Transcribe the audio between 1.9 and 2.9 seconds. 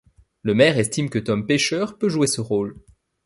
peut jouer ce rôle.